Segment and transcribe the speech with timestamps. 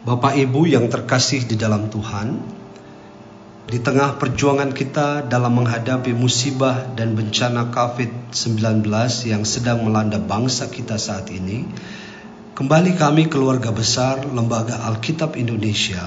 [0.00, 2.40] Bapak Ibu yang terkasih di dalam Tuhan,
[3.68, 8.80] di tengah perjuangan kita dalam menghadapi musibah dan bencana COVID-19
[9.28, 11.68] yang sedang melanda bangsa kita saat ini,
[12.56, 16.00] kembali kami keluarga besar Lembaga Alkitab Indonesia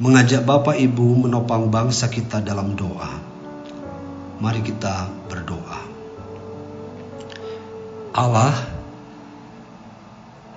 [0.00, 3.12] mengajak Bapak Ibu menopang bangsa kita dalam doa.
[4.40, 5.80] Mari kita berdoa.
[8.16, 8.56] Allah,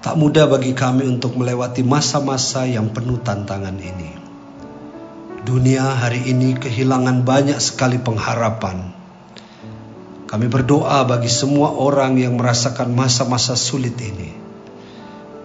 [0.05, 4.13] Tak mudah bagi kami untuk melewati masa-masa yang penuh tantangan ini.
[5.41, 8.93] Dunia hari ini kehilangan banyak sekali pengharapan.
[10.29, 14.29] Kami berdoa bagi semua orang yang merasakan masa-masa sulit ini.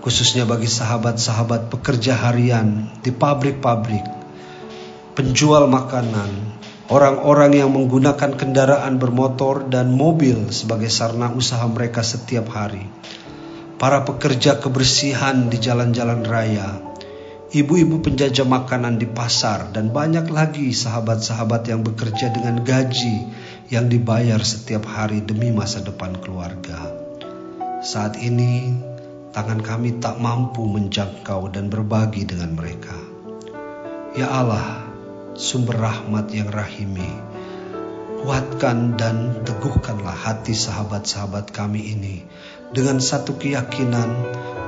[0.05, 4.05] Khususnya bagi sahabat-sahabat pekerja harian di pabrik-pabrik,
[5.17, 6.37] penjual makanan,
[6.93, 12.85] orang-orang yang menggunakan kendaraan bermotor dan mobil sebagai sarana usaha mereka setiap hari
[13.81, 16.85] para pekerja kebersihan di jalan-jalan raya,
[17.49, 23.25] ibu-ibu penjajah makanan di pasar, dan banyak lagi sahabat-sahabat yang bekerja dengan gaji
[23.73, 26.93] yang dibayar setiap hari demi masa depan keluarga.
[27.81, 28.69] Saat ini,
[29.33, 32.93] tangan kami tak mampu menjangkau dan berbagi dengan mereka.
[34.13, 34.85] Ya Allah,
[35.41, 37.09] sumber rahmat yang rahimi,
[38.21, 42.17] kuatkan dan teguhkanlah hati sahabat-sahabat kami ini
[42.77, 44.13] dengan satu keyakinan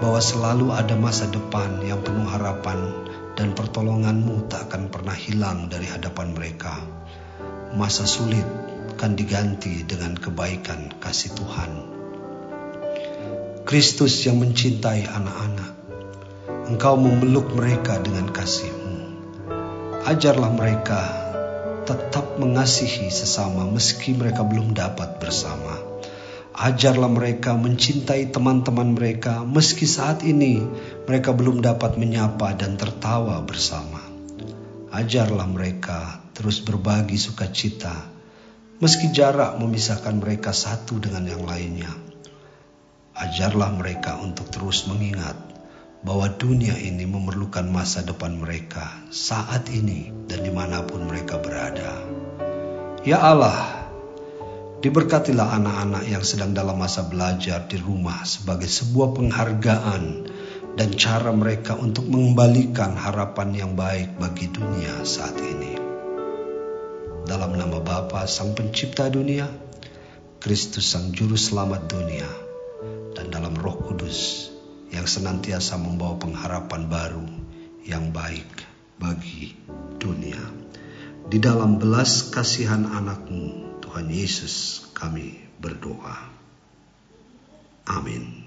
[0.00, 2.80] bahwa selalu ada masa depan yang penuh harapan
[3.36, 6.80] dan pertolonganmu tak akan pernah hilang dari hadapan mereka.
[7.76, 8.44] Masa sulit
[8.96, 11.72] akan diganti dengan kebaikan kasih Tuhan.
[13.68, 15.72] Kristus yang mencintai anak-anak,
[16.72, 18.96] Engkau memeluk mereka dengan kasih-Mu.
[20.02, 21.21] Ajarlah mereka
[21.82, 25.92] tetap mengasihi sesama meski mereka belum dapat bersama
[26.52, 30.60] Ajarlah mereka mencintai teman-teman mereka, meski saat ini
[31.08, 34.04] mereka belum dapat menyapa dan tertawa bersama.
[34.92, 38.04] Ajarlah mereka terus berbagi sukacita,
[38.84, 41.92] meski jarak memisahkan mereka satu dengan yang lainnya.
[43.16, 45.51] Ajarlah mereka untuk terus mengingat
[46.02, 52.02] bahwa dunia ini memerlukan masa depan mereka saat ini dan di mana pun mereka berada.
[53.02, 53.82] Ya Allah,
[54.82, 60.02] Diberkatilah anak-anak yang sedang dalam masa belajar di rumah sebagai sebuah penghargaan
[60.74, 65.78] dan cara mereka untuk mengembalikan harapan yang baik bagi dunia saat ini.
[67.22, 69.46] Dalam nama Bapa Sang Pencipta dunia,
[70.42, 72.26] Kristus Sang Juru Selamat dunia,
[73.14, 74.51] dan dalam Roh Kudus
[74.92, 77.26] yang senantiasa membawa pengharapan baru
[77.88, 78.46] yang baik
[79.00, 79.56] bagi
[79.96, 80.38] dunia.
[81.26, 86.28] Di dalam belas kasihan anakmu, Tuhan Yesus kami berdoa.
[87.88, 88.41] Amin.